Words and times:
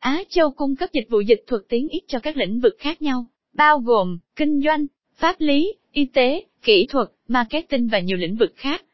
Á 0.00 0.22
Châu 0.28 0.50
cung 0.50 0.76
cấp 0.76 0.92
dịch 0.92 1.06
vụ 1.10 1.20
dịch 1.20 1.44
thuật 1.46 1.62
tiếng 1.68 1.88
Ít 1.88 2.00
cho 2.06 2.18
các 2.18 2.36
lĩnh 2.36 2.60
vực 2.60 2.76
khác 2.78 3.02
nhau, 3.02 3.26
bao 3.54 3.78
gồm 3.78 4.18
kinh 4.36 4.60
doanh, 4.64 4.86
pháp 5.16 5.36
lý, 5.38 5.72
y 5.92 6.04
tế, 6.04 6.44
kỹ 6.62 6.86
thuật, 6.90 7.08
marketing 7.28 7.88
và 7.88 7.98
nhiều 7.98 8.16
lĩnh 8.16 8.36
vực 8.36 8.52
khác. 8.56 8.84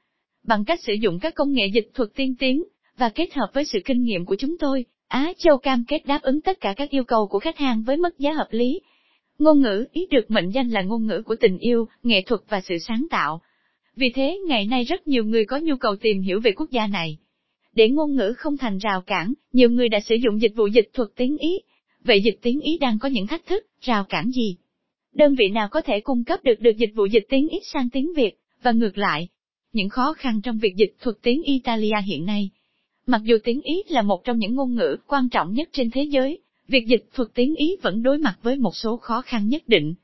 Bằng 0.42 0.64
cách 0.64 0.80
sử 0.82 0.92
dụng 0.92 1.18
các 1.18 1.34
công 1.34 1.52
nghệ 1.52 1.66
dịch 1.74 1.90
thuật 1.94 2.08
tiên 2.14 2.34
tiến 2.38 2.64
và 2.98 3.08
kết 3.08 3.34
hợp 3.34 3.50
với 3.54 3.64
sự 3.64 3.78
kinh 3.84 4.02
nghiệm 4.02 4.24
của 4.24 4.36
chúng 4.38 4.58
tôi, 4.58 4.84
Á 5.08 5.32
Châu 5.38 5.58
cam 5.58 5.84
kết 5.88 6.06
đáp 6.06 6.22
ứng 6.22 6.40
tất 6.40 6.60
cả 6.60 6.74
các 6.76 6.90
yêu 6.90 7.04
cầu 7.04 7.26
của 7.26 7.38
khách 7.38 7.58
hàng 7.58 7.82
với 7.86 7.96
mức 7.96 8.18
giá 8.18 8.32
hợp 8.32 8.48
lý. 8.50 8.80
Ngôn 9.38 9.62
ngữ 9.62 9.84
Ý 9.92 10.06
được 10.10 10.30
mệnh 10.30 10.50
danh 10.50 10.68
là 10.70 10.82
ngôn 10.82 11.06
ngữ 11.06 11.22
của 11.22 11.36
tình 11.36 11.58
yêu, 11.58 11.88
nghệ 12.02 12.22
thuật 12.22 12.40
và 12.48 12.60
sự 12.60 12.78
sáng 12.78 13.06
tạo. 13.10 13.40
Vì 13.96 14.12
thế, 14.14 14.38
ngày 14.48 14.66
nay 14.66 14.84
rất 14.84 15.08
nhiều 15.08 15.24
người 15.24 15.44
có 15.44 15.58
nhu 15.58 15.76
cầu 15.76 15.96
tìm 15.96 16.20
hiểu 16.22 16.40
về 16.40 16.52
quốc 16.52 16.70
gia 16.70 16.86
này. 16.86 17.18
Để 17.76 17.88
ngôn 17.88 18.16
ngữ 18.16 18.34
không 18.36 18.56
thành 18.56 18.78
rào 18.78 19.00
cản, 19.00 19.32
nhiều 19.52 19.70
người 19.70 19.88
đã 19.88 20.00
sử 20.00 20.14
dụng 20.14 20.40
dịch 20.40 20.52
vụ 20.56 20.66
dịch 20.66 20.90
thuật 20.92 21.08
tiếng 21.16 21.38
Ý. 21.38 21.58
Vậy 22.04 22.22
dịch 22.24 22.38
tiếng 22.42 22.60
Ý 22.60 22.78
đang 22.78 22.98
có 22.98 23.08
những 23.08 23.26
thách 23.26 23.46
thức, 23.46 23.66
rào 23.80 24.04
cản 24.04 24.30
gì? 24.30 24.56
Đơn 25.14 25.34
vị 25.34 25.48
nào 25.48 25.68
có 25.68 25.80
thể 25.80 26.00
cung 26.00 26.24
cấp 26.24 26.44
được 26.44 26.60
được 26.60 26.76
dịch 26.76 26.92
vụ 26.94 27.06
dịch 27.06 27.26
tiếng 27.28 27.48
Ý 27.48 27.58
sang 27.72 27.90
tiếng 27.90 28.12
Việt, 28.16 28.38
và 28.62 28.72
ngược 28.72 28.98
lại? 28.98 29.28
Những 29.72 29.88
khó 29.88 30.12
khăn 30.12 30.40
trong 30.42 30.58
việc 30.58 30.76
dịch 30.76 30.96
thuật 31.00 31.16
tiếng 31.22 31.42
Italia 31.42 31.96
hiện 32.06 32.26
nay. 32.26 32.50
Mặc 33.06 33.20
dù 33.24 33.36
tiếng 33.44 33.60
Ý 33.60 33.82
là 33.88 34.02
một 34.02 34.24
trong 34.24 34.38
những 34.38 34.54
ngôn 34.54 34.74
ngữ 34.74 34.96
quan 35.06 35.28
trọng 35.28 35.52
nhất 35.52 35.68
trên 35.72 35.90
thế 35.90 36.02
giới, 36.02 36.38
việc 36.68 36.86
dịch 36.86 37.08
thuật 37.14 37.28
tiếng 37.34 37.54
Ý 37.54 37.76
vẫn 37.82 38.02
đối 38.02 38.18
mặt 38.18 38.38
với 38.42 38.56
một 38.56 38.76
số 38.76 38.96
khó 38.96 39.22
khăn 39.22 39.48
nhất 39.48 39.62
định. 39.66 39.94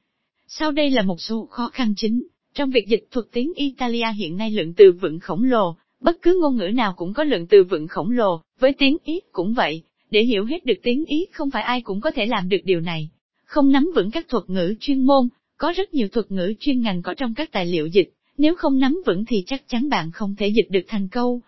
Sau 0.47 0.73
đây 0.73 0.91
là 0.91 1.03
một 1.03 1.20
số 1.20 1.47
khó 1.51 1.69
khăn 1.69 1.95
chính. 1.97 2.27
Trong 2.55 2.70
việc 2.70 2.89
dịch 2.89 3.09
thuật 3.11 3.27
tiếng 3.33 3.53
Italia 3.57 4.07
hiện 4.17 4.37
nay 4.37 4.51
lượng 4.51 4.75
từ 4.77 4.93
vựng 4.93 5.19
khổng 5.19 5.45
lồ, 5.45 5.77
bất 6.02 6.23
cứ 6.23 6.38
ngôn 6.41 6.56
ngữ 6.56 6.69
nào 6.69 6.95
cũng 6.97 7.12
có 7.12 7.24
lượng 7.24 7.47
từ 7.47 7.65
vựng 7.65 7.88
khổng 7.88 8.11
lồ, 8.11 8.41
với 8.59 8.73
tiếng 8.73 8.97
Ý 9.05 9.20
cũng 9.33 9.55
vậy. 9.55 9.83
Để 10.11 10.23
hiểu 10.23 10.45
hết 10.45 10.66
được 10.66 10.78
tiếng 10.83 11.05
Ý 11.05 11.27
không 11.33 11.51
phải 11.51 11.62
ai 11.62 11.80
cũng 11.80 12.01
có 12.01 12.11
thể 12.11 12.27
làm 12.27 12.48
được 12.48 12.61
điều 12.65 12.80
này. 12.80 13.11
Không 13.45 13.73
nắm 13.73 13.91
vững 13.95 14.11
các 14.11 14.28
thuật 14.28 14.45
ngữ 14.51 14.75
chuyên 14.81 15.06
môn, 15.06 15.28
có 15.56 15.72
rất 15.77 15.94
nhiều 15.94 16.09
thuật 16.09 16.31
ngữ 16.31 16.55
chuyên 16.61 16.81
ngành 16.81 17.03
có 17.03 17.14
trong 17.14 17.34
các 17.34 17.53
tài 17.53 17.67
liệu 17.67 17.86
dịch, 17.86 18.12
nếu 18.39 18.55
không 18.55 18.78
nắm 18.78 19.03
vững 19.06 19.25
thì 19.25 19.42
chắc 19.47 19.69
chắn 19.69 19.89
bạn 19.89 20.11
không 20.11 20.34
thể 20.39 20.48
dịch 20.48 20.70
được 20.70 20.84
thành 20.89 21.09
câu. 21.09 21.41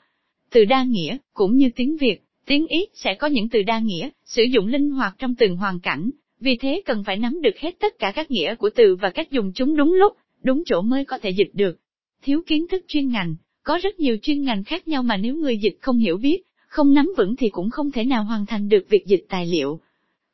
Từ 0.50 0.64
đa 0.64 0.84
nghĩa, 0.84 1.16
cũng 1.33 1.56
như 1.56 1.70
tiếng 1.77 1.96
Việt, 1.96 2.22
tiếng 2.46 2.66
Ý 2.66 2.86
sẽ 2.94 3.14
có 3.14 3.27
những 3.27 3.48
từ 3.48 3.62
đa 3.62 3.78
nghĩa, 3.78 4.08
sử 4.24 4.42
dụng 4.42 4.66
linh 4.66 4.91
hoạt 4.91 5.14
trong 5.18 5.34
từng 5.34 5.56
hoàn 5.56 5.80
cảnh, 5.80 6.11
vì 6.41 6.56
thế 6.56 6.83
cần 6.86 7.05
phải 7.05 7.16
nắm 7.16 7.42
được 7.42 7.58
hết 7.58 7.74
tất 7.80 7.98
cả 7.98 8.12
các 8.14 8.30
nghĩa 8.30 8.55
của 8.55 8.70
từ 8.70 8.96
và 8.96 9.11
cách 9.11 9.30
dùng 9.30 9.52
chúng 9.52 9.77
đúng 9.77 9.92
lúc, 9.92 10.12
đúng 10.42 10.62
chỗ 10.66 10.83
mới 10.83 11.05
có 11.05 11.18
thể 11.18 11.30
dịch 11.30 11.50
được. 11.52 11.78
Thiếu 12.22 12.42
kiến 12.46 12.66
thức 12.68 12.84
chuyên 12.89 13.08
ngành, 13.08 13.34
có 13.65 13.79
rất 13.83 14.01
nhiều 14.01 14.17
chuyên 14.23 14.43
ngành 14.43 14.65
khác 14.65 14.89
nhau 14.89 15.03
mà 15.03 15.17
nếu 15.17 15.37
người 15.37 15.59
dịch 15.59 15.79
không 15.81 15.98
hiểu 15.98 16.17
biết, 16.17 16.43
không 16.67 16.95
nắm 16.95 17.12
vững 17.17 17.37
thì 17.37 17.48
cũng 17.48 17.70
không 17.70 17.91
thể 17.91 18.05
nào 18.05 18.25
hoàn 18.25 18.47
thành 18.47 18.69
được 18.69 18.87
việc 18.89 19.07
dịch 19.07 19.27
tài 19.29 19.47
liệu. 19.47 19.81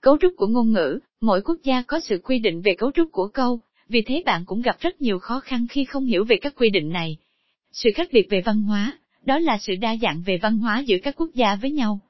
Cấu 0.00 0.16
trúc 0.20 0.34
của 0.36 0.46
ngôn 0.46 0.72
ngữ, 0.72 0.98
mỗi 1.20 1.42
quốc 1.42 1.58
gia 1.62 1.82
có 1.82 2.00
sự 2.00 2.20
quy 2.24 2.38
định 2.38 2.62
về 2.62 2.74
cấu 2.78 2.90
trúc 2.94 3.12
của 3.12 3.28
câu, 3.28 3.60
vì 3.88 4.02
thế 4.02 4.22
bạn 4.26 4.44
cũng 4.46 4.62
gặp 4.62 4.76
rất 4.80 5.00
nhiều 5.00 5.18
khó 5.18 5.40
khăn 5.40 5.66
khi 5.70 5.84
không 5.84 6.04
hiểu 6.04 6.24
về 6.24 6.36
các 6.40 6.54
quy 6.56 6.70
định 6.70 6.88
này. 6.88 7.16
Sự 7.72 7.90
khác 7.94 8.08
biệt 8.12 8.26
về 8.30 8.40
văn 8.40 8.62
hóa, 8.62 8.98
đó 9.24 9.38
là 9.38 9.58
sự 9.60 9.74
đa 9.80 9.96
dạng 10.02 10.22
về 10.26 10.38
văn 10.42 10.58
hóa 10.58 10.80
giữa 10.80 10.96
các 11.02 11.16
quốc 11.16 11.30
gia 11.34 11.56
với 11.56 11.70
nhau. 11.70 12.00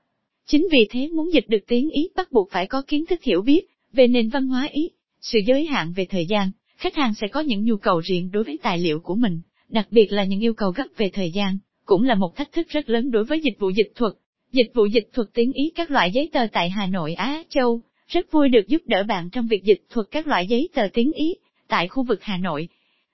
Chính 0.47 0.69
vì 0.73 0.87
thế 0.91 1.09
muốn 1.09 1.33
dịch 1.33 1.49
được 1.49 1.65
tiếng 1.67 1.91
Ý 1.91 2.09
bắt 2.17 2.33
buộc 2.33 2.51
phải 2.51 2.67
có 2.67 2.83
kiến 2.83 3.07
thức 3.07 3.23
hiểu 3.23 3.43
biết 3.43 3.61
về 3.93 4.07
nền 4.07 4.29
văn 4.29 4.47
hóa 4.47 4.69
Ý, 4.73 4.91
sự 5.21 5.39
giới 5.47 5.67
hạn 5.67 5.93
về 5.97 6.07
thời 6.11 6.27
gian, 6.27 6.51
khách 6.77 6.97
hàng 6.97 7.15
sẽ 7.15 7.29
có 7.29 7.41
những 7.41 7.65
nhu 7.65 7.77
cầu 7.77 8.01
riêng 8.01 8.31
đối 8.33 8.45
với 8.45 8.59
tài 8.63 8.79
liệu 8.79 9.01
của 9.01 9.15
mình, 9.15 9.41
đặc 9.71 9.89
biệt 9.91 10.13
là 10.13 10.25
những 10.25 10.41
yêu 10.41 10.55
cầu 10.55 10.71
gấp 10.71 10.87
về 10.97 11.11
thời 11.13 11.31
gian, 11.31 11.59
cũng 11.85 12.03
là 12.03 12.15
một 12.15 12.37
thách 12.37 12.53
thức 12.53 12.69
rất 12.69 12.91
lớn 12.91 13.11
đối 13.11 13.25
với 13.25 13.41
dịch 13.41 13.59
vụ 13.59 13.71
dịch 13.71 13.93
thuật. 13.95 14.13
Dịch 14.53 14.71
vụ 14.75 14.87
dịch 14.87 15.09
thuật 15.13 15.29
tiếng 15.35 15.53
Ý 15.53 15.73
các 15.75 15.91
loại 15.91 16.11
giấy 16.11 16.29
tờ 16.33 16.47
tại 16.53 16.71
Hà 16.71 16.87
Nội 16.87 17.15
Á 17.15 17.43
Châu, 17.49 17.81
rất 18.09 18.33
vui 18.33 18.49
được 18.49 18.69
giúp 18.69 18.83
đỡ 18.87 19.03
bạn 19.09 19.31
trong 19.31 19.47
việc 19.47 19.65
dịch 19.65 19.83
thuật 19.91 20.07
các 20.11 20.27
loại 20.27 20.47
giấy 20.47 20.69
tờ 20.75 20.83
tiếng 20.93 21.13
Ý, 21.13 21.35
tại 21.69 21.89
khu 21.89 22.03
vực 22.03 22.23
Hà 22.23 22.37
Nội. 22.37 22.69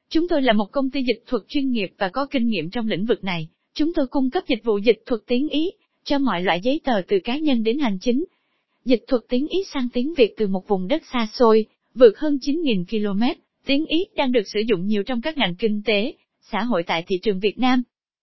Chúng 0.09 0.29
tôi 0.29 0.43
là 0.43 0.53
một 0.53 0.67
công 0.73 0.91
ty 0.91 1.03
dịch 1.03 1.23
thuật 1.27 1.43
chuyên 1.49 1.71
nghiệp 1.71 1.93
và 1.99 2.09
có 2.09 2.27
kinh 2.27 2.47
nghiệm 2.47 2.71
trong 2.71 2.89
lĩnh 2.89 3.05
vực 3.05 3.25
này. 3.25 3.49
Chúng 3.75 3.95
tôi 3.95 4.07
cung 4.07 4.31
cấp 4.31 4.45
dịch 4.49 4.65
vụ 4.65 4.79
dịch 4.79 5.03
thuật 5.07 5.21
tiếng 5.27 5.49
Ý, 5.49 5.71
cho 6.05 6.19
mọi 6.19 6.43
loại 6.43 6.61
giấy 6.61 6.81
tờ 6.85 7.03
từ 7.09 7.19
cá 7.25 7.37
nhân 7.37 7.63
đến 7.63 7.79
hành 7.79 7.99
chính. 8.01 8.25
Dịch 8.85 9.05
thuật 9.09 9.23
tiếng 9.29 9.49
Ý 9.49 9.59
sang 9.75 9.89
tiếng 9.93 10.15
Việt 10.15 10.35
từ 10.37 10.47
một 10.47 10.69
vùng 10.69 10.89
đất 10.89 11.03
xa 11.13 11.29
xôi, 11.33 11.67
vượt 11.95 12.19
hơn 12.19 12.39
9.000 12.43 12.85
km, 12.85 13.23
tiếng 13.67 13.87
Ý 13.87 14.05
đang 14.17 14.33
được 14.33 14.43
sử 14.47 14.61
dụng 14.69 14.87
nhiều 14.87 15.03
trong 15.03 15.21
các 15.21 15.39
ngành 15.39 15.55
kinh 15.55 15.83
tế, 15.85 16.15
xã 16.53 16.63
hội 16.63 16.83
tại 16.83 17.05
thị 17.07 17.19
trường 17.23 17.41
Việt 17.41 17.59
Nam. 17.59 17.83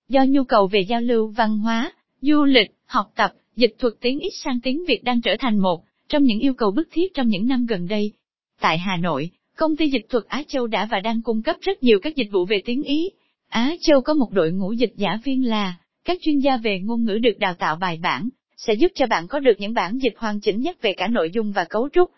Do 0.10 0.26
nhu 0.28 0.44
cầu 0.44 0.68
về 0.68 0.80
giao 0.80 1.02
lưu 1.02 1.28
văn 1.28 1.58
hóa, 1.58 1.92
du 2.22 2.44
lịch, 2.44 2.72
học 2.86 3.12
tập, 3.16 3.34
dịch 3.56 3.76
thuật 3.80 3.94
tiếng 4.02 4.20
Ý 4.20 4.30
sang 4.44 4.60
tiếng 4.64 4.84
Việt 4.88 5.04
đang 5.04 5.22
trở 5.22 5.36
thành 5.40 5.58
một 5.58 5.84
trong 6.10 6.24
những 6.24 6.40
yêu 6.40 6.54
cầu 6.54 6.72
bức 6.72 6.88
thiết 6.92 7.14
trong 7.14 7.28
những 7.28 7.48
năm 7.48 7.66
gần 7.66 7.88
đây. 7.88 8.12
Tại 8.60 8.78
Hà 8.78 8.98
Nội, 8.98 9.30
công 9.58 9.76
ty 9.76 9.90
dịch 9.90 10.06
thuật 10.10 10.24
Á 10.28 10.44
Châu 10.48 10.68
đã 10.68 10.88
và 10.92 11.00
đang 11.00 11.22
cung 11.22 11.42
cấp 11.42 11.56
rất 11.62 11.84
nhiều 11.84 12.00
các 12.02 12.16
dịch 12.16 12.32
vụ 12.32 12.46
về 12.46 12.62
tiếng 12.66 12.84
Ý. 12.84 13.10
Á 13.50 13.76
Châu 13.82 14.02
có 14.02 14.14
một 14.14 14.32
đội 14.32 14.52
ngũ 14.52 14.74
dịch 14.74 14.94
giả 14.96 15.20
viên 15.24 15.48
là 15.48 15.76
các 16.06 16.18
chuyên 16.22 16.40
gia 16.40 16.58
về 16.58 16.80
ngôn 16.80 17.06
ngữ 17.06 17.18
được 17.18 17.40
đào 17.40 17.54
tạo 17.54 17.76
bài 17.76 18.00
bản, 18.04 18.30
sẽ 18.58 18.74
giúp 18.74 18.92
cho 18.96 19.08
bạn 19.08 19.28
có 19.28 19.40
được 19.40 19.54
những 19.60 19.74
bản 19.74 19.98
dịch 19.98 20.14
hoàn 20.18 20.40
chỉnh 20.40 20.62
nhất 20.62 20.82
về 20.82 20.94
cả 20.98 21.08
nội 21.08 21.32
dung 21.34 21.52
và 21.52 21.66
cấu 21.66 21.90
trúc. 21.94 22.12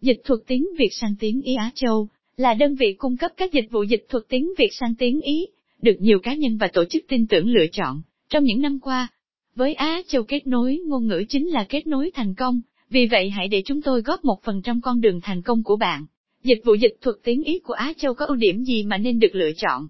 Dịch 0.00 0.20
thuật 0.24 0.40
tiếng 0.46 0.66
Việt 0.78 0.90
sang 0.92 1.14
tiếng 1.20 1.42
Ý 1.42 1.54
Á 1.54 1.70
Châu 1.74 2.08
là 2.36 2.54
đơn 2.54 2.74
vị 2.74 2.94
cung 2.98 3.16
cấp 3.16 3.30
các 3.36 3.52
dịch 3.52 3.70
vụ 3.70 3.82
dịch 3.82 4.06
thuật 4.08 4.24
tiếng 4.28 4.52
Việt 4.58 4.68
sang 4.72 4.94
tiếng 4.94 5.20
Ý, 5.20 5.46
được 5.82 5.96
nhiều 5.98 6.18
cá 6.18 6.34
nhân 6.34 6.56
và 6.56 6.68
tổ 6.72 6.84
chức 6.84 7.04
tin 7.08 7.26
tưởng 7.26 7.48
lựa 7.48 7.66
chọn 7.72 8.02
trong 8.28 8.44
những 8.44 8.60
năm 8.60 8.80
qua. 8.80 9.08
Với 9.54 9.74
Á 9.74 10.02
Châu 10.06 10.22
kết 10.22 10.46
nối 10.46 10.78
ngôn 10.86 11.06
ngữ 11.06 11.24
chính 11.28 11.48
là 11.48 11.66
kết 11.68 11.86
nối 11.86 12.10
thành 12.14 12.34
công, 12.34 12.60
vì 12.90 13.06
vậy 13.06 13.30
hãy 13.30 13.48
để 13.48 13.62
chúng 13.64 13.82
tôi 13.82 14.02
góp 14.02 14.24
một 14.24 14.42
phần 14.42 14.62
trong 14.62 14.80
con 14.80 15.00
đường 15.00 15.20
thành 15.20 15.42
công 15.42 15.62
của 15.62 15.76
bạn. 15.76 16.06
Dịch 16.42 16.60
vụ 16.64 16.74
dịch 16.74 16.96
thuật 17.00 17.16
tiếng 17.24 17.42
Ý 17.42 17.58
của 17.58 17.72
Á 17.72 17.92
Châu 17.96 18.14
có 18.14 18.26
ưu 18.26 18.36
điểm 18.36 18.64
gì 18.64 18.82
mà 18.82 18.98
nên 18.98 19.18
được 19.18 19.34
lựa 19.34 19.50
chọn? 19.56 19.88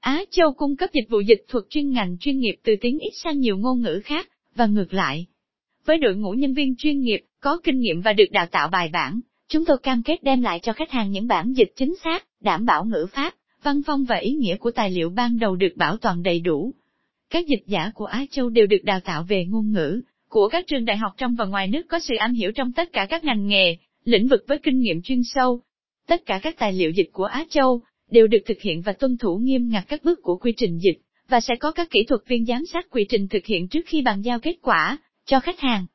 Á 0.00 0.24
Châu 0.30 0.52
cung 0.52 0.76
cấp 0.76 0.90
dịch 0.92 1.08
vụ 1.08 1.20
dịch 1.20 1.44
thuật 1.48 1.64
chuyên 1.70 1.90
ngành 1.90 2.16
chuyên 2.20 2.38
nghiệp 2.38 2.54
từ 2.62 2.74
tiếng 2.80 2.98
Ý 2.98 3.08
sang 3.22 3.38
nhiều 3.38 3.56
ngôn 3.56 3.80
ngữ 3.80 4.00
khác, 4.04 4.28
và 4.54 4.66
ngược 4.66 4.94
lại. 4.94 5.26
Với 5.84 5.98
đội 5.98 6.16
ngũ 6.16 6.30
nhân 6.30 6.54
viên 6.54 6.74
chuyên 6.76 7.00
nghiệp, 7.00 7.20
có 7.40 7.60
kinh 7.64 7.80
nghiệm 7.80 8.00
và 8.00 8.12
được 8.12 8.30
đào 8.30 8.46
tạo 8.46 8.68
bài 8.68 8.90
bản, 8.92 9.20
chúng 9.48 9.64
tôi 9.64 9.78
cam 9.78 10.02
kết 10.02 10.22
đem 10.22 10.42
lại 10.42 10.60
cho 10.62 10.72
khách 10.72 10.90
hàng 10.90 11.10
những 11.10 11.26
bản 11.26 11.52
dịch 11.52 11.72
chính 11.76 11.94
xác, 12.04 12.26
đảm 12.40 12.66
bảo 12.66 12.84
ngữ 12.84 13.06
pháp, 13.12 13.34
văn 13.62 13.82
phong 13.86 14.04
và 14.04 14.16
ý 14.16 14.32
nghĩa 14.32 14.56
của 14.56 14.70
tài 14.70 14.90
liệu 14.90 15.10
ban 15.10 15.38
đầu 15.38 15.56
được 15.56 15.76
bảo 15.76 15.96
toàn 15.96 16.22
đầy 16.22 16.40
đủ. 16.40 16.74
Các 17.30 17.46
dịch 17.46 17.62
giả 17.66 17.90
của 17.94 18.04
Á 18.04 18.24
Châu 18.30 18.48
đều 18.48 18.66
được 18.66 18.84
đào 18.84 19.00
tạo 19.00 19.22
về 19.28 19.44
ngôn 19.44 19.72
ngữ, 19.72 20.00
của 20.28 20.48
các 20.48 20.66
trường 20.66 20.84
đại 20.84 20.96
học 20.96 21.12
trong 21.16 21.34
và 21.34 21.44
ngoài 21.44 21.68
nước 21.68 21.82
có 21.88 21.98
sự 21.98 22.14
am 22.16 22.32
hiểu 22.32 22.52
trong 22.52 22.72
tất 22.72 22.92
cả 22.92 23.06
các 23.10 23.24
ngành 23.24 23.46
nghề, 23.46 23.76
lĩnh 24.04 24.28
vực 24.28 24.44
với 24.46 24.58
kinh 24.58 24.78
nghiệm 24.80 25.02
chuyên 25.02 25.20
sâu. 25.24 25.60
Tất 26.06 26.26
cả 26.26 26.40
các 26.42 26.58
tài 26.58 26.72
liệu 26.72 26.90
dịch 26.90 27.10
của 27.12 27.24
Á 27.24 27.44
Châu 27.48 27.82
đều 28.10 28.26
được 28.26 28.42
thực 28.46 28.60
hiện 28.60 28.82
và 28.82 28.92
tuân 28.92 29.16
thủ 29.18 29.36
nghiêm 29.36 29.68
ngặt 29.68 29.84
các 29.88 30.04
bước 30.04 30.22
của 30.22 30.36
quy 30.36 30.52
trình 30.56 30.78
dịch, 30.78 30.98
và 31.28 31.40
sẽ 31.40 31.56
có 31.56 31.72
các 31.72 31.90
kỹ 31.90 32.04
thuật 32.08 32.20
viên 32.26 32.44
giám 32.44 32.66
sát 32.72 32.86
quy 32.90 33.06
trình 33.08 33.28
thực 33.28 33.46
hiện 33.46 33.68
trước 33.68 33.86
khi 33.86 34.02
bàn 34.02 34.22
giao 34.22 34.38
kết 34.38 34.56
quả 34.62 34.98
cho 35.24 35.40
khách 35.40 35.60
hàng. 35.60 35.86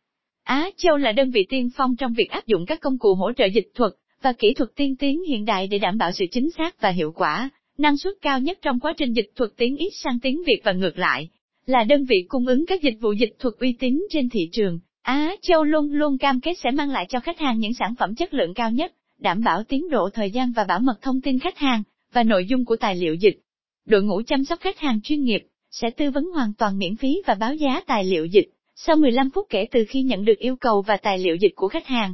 Á 0.44 0.69
Châu 0.78 0.97
là 0.97 1.12
đơn 1.12 1.31
vị 1.31 1.46
tiên 1.50 1.69
phong 1.75 1.96
trong 1.96 2.13
việc 2.13 2.29
áp 2.29 2.47
dụng 2.47 2.66
các 2.66 2.79
công 2.81 2.97
cụ 2.97 3.16
hỗ 3.16 3.31
trợ 3.34 3.46
dịch 3.46 3.72
thuật 3.75 3.91
và 4.22 4.34
kỹ 4.34 4.53
thuật 4.53 4.69
tiên 4.75 4.96
tiến 4.96 5.24
hiện 5.24 5.46
đại 5.46 5.68
để 5.68 5.79
đảm 5.79 5.97
bảo 5.97 6.12
sự 6.12 6.25
chính 6.31 6.50
xác 6.57 6.81
và 6.81 6.90
hiệu 6.90 7.12
quả, 7.16 7.50
năng 7.78 7.97
suất 7.97 8.13
cao 8.22 8.40
nhất 8.40 8.59
trong 8.62 8.79
quá 8.79 8.94
trình 8.97 9.13
dịch 9.13 9.31
thuật 9.35 9.52
tiếng 9.57 9.78
ít 9.78 9.90
sang 10.03 10.19
tiếng 10.19 10.44
Việt 10.47 10.62
và 10.63 10.72
ngược 10.72 10.97
lại. 10.97 11.29
Là 11.66 11.84
đơn 11.84 12.06
vị 12.06 12.25
cung 12.29 12.47
ứng 12.47 12.66
các 12.66 12.81
dịch 12.81 12.97
vụ 13.02 13.12
dịch 13.12 13.35
thuật 13.40 13.53
uy 13.59 13.75
tín 13.79 14.02
trên 14.09 14.29
thị 14.29 14.50
trường, 14.52 14.79
Á 15.02 15.35
Châu 15.41 15.63
luôn 15.63 15.91
luôn 15.91 16.18
cam 16.18 16.40
kết 16.40 16.53
sẽ 16.63 16.72
mang 16.72 16.90
lại 16.90 17.06
cho 17.09 17.19
khách 17.19 17.40
hàng 17.40 17.59
những 17.59 17.73
sản 17.73 17.96
phẩm 18.00 18.16
chất 18.16 18.34
lượng 18.34 18.53
cao 18.53 18.72
nhất, 18.72 18.94
đảm 19.19 19.44
bảo 19.44 19.63
tiến 19.63 19.90
độ 19.90 20.09
thời 20.09 20.31
gian 20.31 20.52
và 20.52 20.63
bảo 20.63 20.79
mật 20.79 21.02
thông 21.02 21.22
tin 21.22 21.40
khách 21.40 21.58
hàng 21.58 21.84
và 22.13 22.23
nội 22.23 22.46
dung 22.46 22.66
của 22.66 22.75
tài 22.75 22.96
liệu 22.96 23.16
dịch. 23.16 23.40
Đội 23.85 24.03
ngũ 24.03 24.22
chăm 24.28 24.44
sóc 24.44 24.59
khách 24.59 24.79
hàng 24.79 25.00
chuyên 25.03 25.23
nghiệp 25.23 25.41
sẽ 25.72 25.90
tư 25.90 26.12
vấn 26.12 26.25
hoàn 26.25 26.53
toàn 26.53 26.78
miễn 26.78 26.96
phí 26.96 27.22
và 27.25 27.35
báo 27.35 27.56
giá 27.56 27.81
tài 27.88 28.03
liệu 28.03 28.25
dịch 28.25 28.50
sau 28.86 28.96
15 28.96 29.30
phút 29.30 29.47
kể 29.50 29.66
từ 29.72 29.86
khi 29.90 30.02
nhận 30.02 30.25
được 30.25 30.38
yêu 30.38 30.56
cầu 30.56 30.81
và 30.81 30.97
tài 30.97 31.18
liệu 31.18 31.36
dịch 31.36 31.52
của 31.56 31.68
khách 31.68 31.88
hàng. 31.88 32.14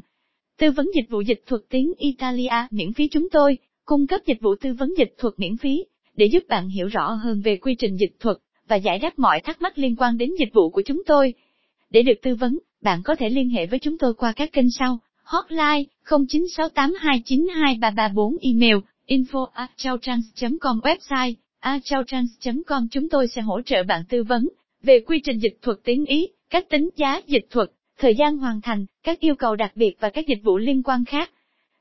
Tư 0.58 0.72
vấn 0.72 0.90
dịch 0.96 1.10
vụ 1.10 1.22
dịch 1.22 1.44
thuật 1.46 1.62
tiếng 1.70 1.94
Italia 1.98 2.68
miễn 2.72 2.94
phí 2.94 3.08
chúng 3.08 3.30
tôi 3.30 3.58
cung 3.86 4.08
cấp 4.08 4.22
dịch 4.26 4.42
vụ 4.42 4.56
tư 4.62 4.74
vấn 4.74 4.94
dịch 4.98 5.16
thuật 5.18 5.34
miễn 5.38 5.58
phí 5.58 5.86
để 6.16 6.26
giúp 6.26 6.44
bạn 6.50 6.70
hiểu 6.70 6.88
rõ 6.88 7.12
hơn 7.12 7.42
về 7.42 7.58
quy 7.58 7.76
trình 7.76 7.98
dịch 7.98 8.16
thuật 8.20 8.38
và 8.68 8.76
giải 8.76 9.00
đáp 9.00 9.20
mọi 9.20 9.40
thắc 9.40 9.62
mắc 9.62 9.78
liên 9.78 9.96
quan 9.96 10.18
đến 10.18 10.32
dịch 10.40 10.54
vụ 10.54 10.70
của 10.70 10.82
chúng 10.86 11.04
tôi. 11.06 11.34
Để 11.90 12.02
được 12.02 12.14
tư 12.22 12.36
vấn, 12.36 12.60
bạn 12.82 13.02
có 13.04 13.16
thể 13.16 13.30
liên 13.30 13.50
hệ 13.50 13.66
với 13.66 13.80
chúng 13.80 13.98
tôi 13.98 14.14
qua 14.14 14.34
các 14.36 14.52
kênh 14.52 14.72
sau: 14.72 15.00
hotline 15.24 15.84
0968292334 16.06 18.38
email 18.42 18.76
info 19.08 19.48
com 20.62 20.80
website 20.80 21.34
achaotrans.com 21.60 22.88
chúng 22.92 23.10
tôi 23.10 23.28
sẽ 23.28 23.42
hỗ 23.42 23.62
trợ 23.62 23.84
bạn 23.84 24.04
tư 24.10 24.24
vấn 24.24 24.48
về 24.84 25.00
quy 25.00 25.20
trình 25.24 25.38
dịch 25.38 25.58
thuật 25.62 25.78
tiếng 25.84 26.06
Ý, 26.06 26.28
cách 26.50 26.70
tính 26.70 26.90
giá 26.96 27.22
dịch 27.28 27.46
thuật, 27.50 27.70
thời 28.00 28.16
gian 28.16 28.38
hoàn 28.38 28.62
thành, 28.62 28.86
các 29.04 29.20
yêu 29.20 29.36
cầu 29.36 29.56
đặc 29.56 29.72
biệt 29.76 29.96
và 30.00 30.10
các 30.10 30.28
dịch 30.28 30.44
vụ 30.44 30.58
liên 30.58 30.84
quan 30.84 31.06
khác. 31.06 31.32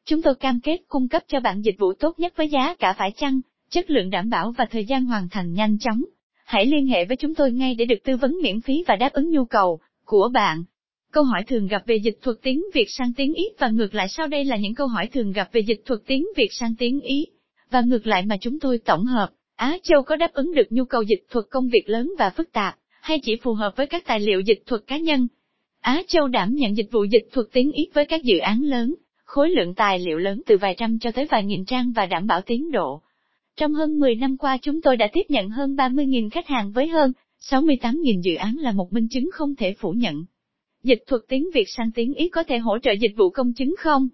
Chúng 0.04 0.22
tôi 0.22 0.34
cam 0.34 0.60
kết 0.60 0.78
cung 0.88 1.08
cấp 1.08 1.22
cho 1.28 1.40
bạn 1.40 1.62
dịch 1.62 1.78
vụ 1.78 1.92
tốt 1.92 2.18
nhất 2.18 2.32
với 2.36 2.48
giá 2.48 2.74
cả 2.74 2.94
phải 2.98 3.12
chăng, 3.16 3.40
chất 3.70 3.90
lượng 3.90 4.10
đảm 4.10 4.30
bảo 4.30 4.52
và 4.58 4.66
thời 4.70 4.84
gian 4.84 5.04
hoàn 5.04 5.28
thành 5.28 5.52
nhanh 5.52 5.78
chóng. 5.78 6.02
Hãy 6.44 6.66
liên 6.66 6.86
hệ 6.86 7.04
với 7.04 7.16
chúng 7.16 7.34
tôi 7.34 7.52
ngay 7.52 7.74
để 7.74 7.84
được 7.84 8.04
tư 8.04 8.16
vấn 8.16 8.36
miễn 8.42 8.60
phí 8.60 8.84
và 8.86 8.96
đáp 8.96 9.12
ứng 9.12 9.30
nhu 9.30 9.44
cầu 9.44 9.80
của 10.04 10.28
bạn. 10.32 10.64
Câu 11.12 11.24
hỏi 11.24 11.44
thường 11.46 11.66
gặp 11.66 11.82
về 11.86 11.96
dịch 11.96 12.18
thuật 12.22 12.36
tiếng 12.42 12.62
Việt 12.74 12.86
sang 12.88 13.12
tiếng 13.16 13.34
Ý 13.34 13.44
và 13.58 13.68
ngược 13.68 13.94
lại 13.94 14.08
sau 14.08 14.26
đây 14.26 14.44
là 14.44 14.56
những 14.56 14.74
câu 14.74 14.86
hỏi 14.86 15.06
thường 15.06 15.32
gặp 15.32 15.48
về 15.52 15.60
dịch 15.60 15.82
thuật 15.86 16.00
tiếng 16.06 16.26
Việt 16.36 16.48
sang 16.52 16.74
tiếng 16.78 17.00
Ý. 17.00 17.26
Và 17.70 17.80
ngược 17.80 18.06
lại 18.06 18.22
mà 18.26 18.36
chúng 18.40 18.60
tôi 18.60 18.78
tổng 18.78 19.04
hợp, 19.04 19.30
Á 19.56 19.78
Châu 19.82 20.02
có 20.02 20.16
đáp 20.16 20.32
ứng 20.32 20.54
được 20.54 20.66
nhu 20.70 20.84
cầu 20.84 21.02
dịch 21.02 21.24
thuật 21.30 21.44
công 21.50 21.68
việc 21.68 21.84
lớn 21.86 22.12
và 22.18 22.30
phức 22.30 22.52
tạp, 22.52 22.76
hay 23.06 23.20
chỉ 23.22 23.36
phù 23.36 23.54
hợp 23.54 23.76
với 23.76 23.86
các 23.86 24.06
tài 24.06 24.20
liệu 24.20 24.40
dịch 24.40 24.62
thuật 24.66 24.82
cá 24.86 24.98
nhân? 24.98 25.26
Á 25.80 26.02
Châu 26.08 26.28
đảm 26.28 26.54
nhận 26.54 26.76
dịch 26.76 26.88
vụ 26.92 27.04
dịch 27.04 27.28
thuật 27.32 27.46
tiếng 27.52 27.72
Ý 27.72 27.88
với 27.94 28.04
các 28.04 28.22
dự 28.22 28.38
án 28.38 28.62
lớn, 28.62 28.94
khối 29.24 29.50
lượng 29.50 29.74
tài 29.74 29.98
liệu 29.98 30.18
lớn 30.18 30.42
từ 30.46 30.56
vài 30.56 30.74
trăm 30.78 30.98
cho 30.98 31.10
tới 31.10 31.26
vài 31.30 31.44
nghìn 31.44 31.64
trang 31.64 31.92
và 31.92 32.06
đảm 32.06 32.26
bảo 32.26 32.40
tiến 32.40 32.70
độ. 32.70 33.02
Trong 33.56 33.74
hơn 33.74 33.98
10 33.98 34.14
năm 34.14 34.36
qua 34.36 34.58
chúng 34.62 34.82
tôi 34.82 34.96
đã 34.96 35.08
tiếp 35.12 35.22
nhận 35.28 35.50
hơn 35.50 35.76
30.000 35.76 36.30
khách 36.30 36.46
hàng 36.46 36.72
với 36.72 36.88
hơn 36.88 37.12
68.000 37.50 38.20
dự 38.22 38.34
án 38.34 38.56
là 38.56 38.72
một 38.72 38.92
minh 38.92 39.08
chứng 39.10 39.30
không 39.32 39.56
thể 39.56 39.74
phủ 39.78 39.92
nhận. 39.92 40.24
Dịch 40.82 41.02
thuật 41.06 41.22
tiếng 41.28 41.48
Việt 41.54 41.68
sang 41.68 41.90
tiếng 41.94 42.14
Ý 42.14 42.28
có 42.28 42.42
thể 42.42 42.58
hỗ 42.58 42.78
trợ 42.78 42.92
dịch 42.92 43.12
vụ 43.16 43.30
công 43.30 43.52
chứng 43.52 43.74
không? 43.78 44.08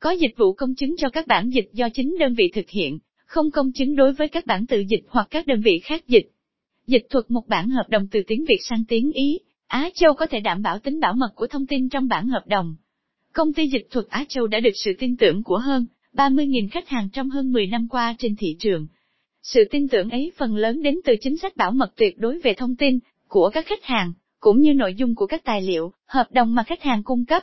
Có 0.00 0.10
dịch 0.10 0.36
vụ 0.36 0.52
công 0.52 0.74
chứng 0.74 0.96
cho 0.98 1.08
các 1.10 1.26
bản 1.26 1.50
dịch 1.50 1.68
do 1.72 1.88
chính 1.94 2.16
đơn 2.18 2.34
vị 2.34 2.50
thực 2.54 2.68
hiện, 2.68 2.98
không 3.26 3.50
công 3.50 3.72
chứng 3.72 3.96
đối 3.96 4.12
với 4.12 4.28
các 4.28 4.46
bản 4.46 4.66
tự 4.66 4.80
dịch 4.88 5.02
hoặc 5.08 5.26
các 5.30 5.46
đơn 5.46 5.60
vị 5.60 5.80
khác 5.84 6.08
dịch. 6.08 6.30
Dịch 6.88 7.06
thuật 7.10 7.30
một 7.30 7.48
bản 7.48 7.70
hợp 7.70 7.88
đồng 7.88 8.06
từ 8.10 8.22
tiếng 8.26 8.44
Việt 8.48 8.58
sang 8.68 8.84
tiếng 8.88 9.12
Ý, 9.12 9.38
Á 9.66 9.90
Châu 9.94 10.14
có 10.14 10.26
thể 10.26 10.40
đảm 10.40 10.62
bảo 10.62 10.78
tính 10.78 11.00
bảo 11.00 11.14
mật 11.14 11.30
của 11.34 11.46
thông 11.46 11.66
tin 11.66 11.88
trong 11.88 12.08
bản 12.08 12.28
hợp 12.28 12.42
đồng. 12.46 12.76
Công 13.32 13.52
ty 13.52 13.68
dịch 13.68 13.86
thuật 13.90 14.06
Á 14.08 14.24
Châu 14.28 14.46
đã 14.46 14.60
được 14.60 14.70
sự 14.84 14.92
tin 14.98 15.16
tưởng 15.16 15.42
của 15.42 15.58
hơn 15.58 15.86
30.000 16.12 16.68
khách 16.70 16.88
hàng 16.88 17.08
trong 17.12 17.30
hơn 17.30 17.52
10 17.52 17.66
năm 17.66 17.88
qua 17.88 18.14
trên 18.18 18.36
thị 18.36 18.56
trường. 18.58 18.86
Sự 19.42 19.64
tin 19.70 19.88
tưởng 19.88 20.10
ấy 20.10 20.32
phần 20.36 20.56
lớn 20.56 20.82
đến 20.82 20.94
từ 21.04 21.14
chính 21.20 21.36
sách 21.36 21.56
bảo 21.56 21.70
mật 21.70 21.92
tuyệt 21.96 22.18
đối 22.18 22.40
về 22.40 22.54
thông 22.54 22.76
tin 22.76 22.98
của 23.28 23.50
các 23.50 23.66
khách 23.66 23.84
hàng, 23.84 24.12
cũng 24.40 24.60
như 24.60 24.74
nội 24.74 24.94
dung 24.94 25.14
của 25.14 25.26
các 25.26 25.44
tài 25.44 25.62
liệu, 25.62 25.92
hợp 26.06 26.26
đồng 26.32 26.54
mà 26.54 26.62
khách 26.62 26.82
hàng 26.82 27.02
cung 27.02 27.24
cấp, 27.24 27.42